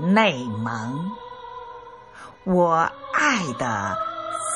[0.00, 1.10] 内蒙，
[2.44, 3.98] 我爱的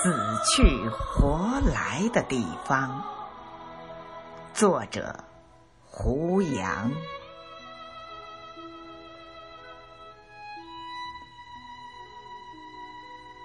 [0.03, 0.15] 死
[0.57, 3.05] 去活来的地方。
[4.55, 5.25] 作者：
[5.85, 6.91] 胡杨。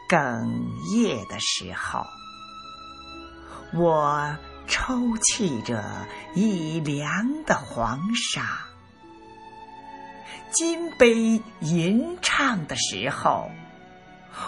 [0.07, 0.47] 哽
[0.95, 2.03] 咽的时候，
[3.73, 4.37] 我
[4.67, 5.83] 抽泣着
[6.33, 8.68] 已凉的黄沙。
[10.51, 13.49] 金杯吟唱的时候，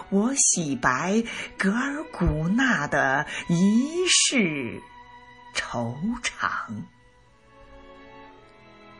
[0.09, 1.23] 我洗白
[1.57, 4.81] 格尔古纳的一世
[5.55, 6.83] 惆怅。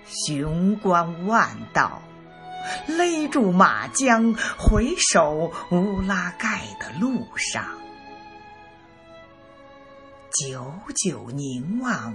[0.06, 2.02] 雄关万道，
[2.88, 7.66] 勒住马缰，回首乌拉盖的路上，
[10.32, 12.14] 久久凝望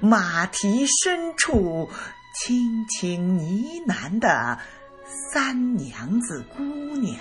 [0.00, 1.90] 马蹄深处。
[2.38, 4.58] 轻轻呢喃的
[5.06, 7.18] 三娘子姑娘，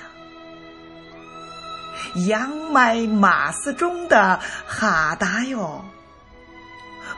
[2.27, 5.85] 羊麦马斯中的哈达哟，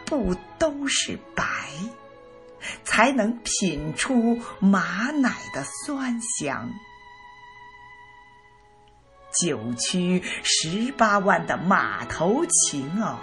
[0.06, 1.44] 不都是白，
[2.84, 6.70] 才能品出马奶的酸香？
[9.42, 13.18] 九曲十八弯的马头琴哦。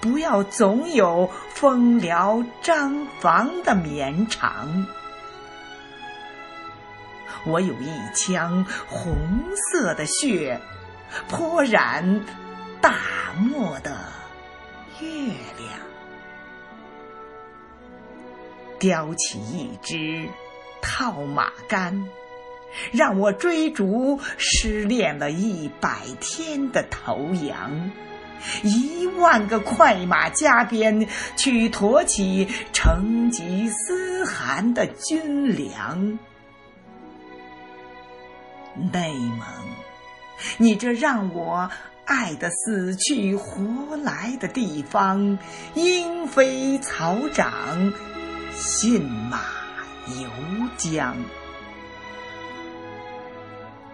[0.00, 4.86] 不要总有蜂寮张房的绵长。
[7.44, 9.16] 我有一腔红
[9.54, 10.60] 色的血，
[11.28, 12.24] 泼染
[12.80, 12.98] 大
[13.38, 13.96] 漠的
[15.00, 15.78] 月亮。
[18.78, 20.28] 叼起一支
[20.82, 22.08] 套马杆，
[22.92, 27.90] 让我追逐失恋了一百天的头羊。
[28.62, 36.18] 一万个快马加鞭，去驮起成吉思汗的军粮。
[38.92, 39.40] 内蒙，
[40.58, 41.70] 你这让我
[42.04, 45.38] 爱的死去活来的地方，
[45.74, 47.92] 莺飞草长，
[48.52, 49.40] 信马
[50.20, 50.28] 由
[50.76, 51.14] 缰。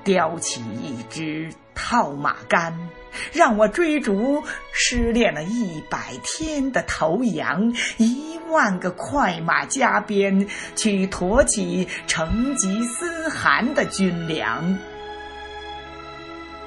[0.05, 2.89] 叼起一支套马杆。
[3.35, 4.43] 让我追逐
[4.73, 14.79] 失恋了一百天的头羊，一万个快马加鞭，去驮起成吉思汗的军粮。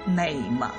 [0.06, 0.69] 内蒙，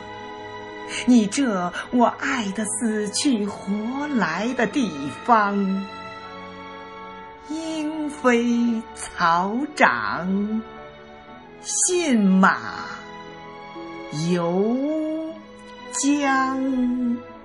[1.07, 4.89] 你这我爱的死去活来的地
[5.25, 5.85] 方，
[7.49, 10.63] 莺飞草长，
[11.67, 12.87] 信马
[14.31, 14.97] 由。
[15.97, 17.36] 缰。